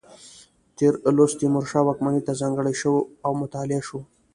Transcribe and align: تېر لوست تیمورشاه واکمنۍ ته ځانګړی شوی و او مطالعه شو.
تېر 0.77 0.93
لوست 1.15 1.35
تیمورشاه 1.39 1.85
واکمنۍ 1.87 2.21
ته 2.27 2.31
ځانګړی 2.41 2.73
شوی 2.81 2.99
و 3.03 3.07
او 3.25 3.31
مطالعه 3.41 3.81
شو. 3.87 3.99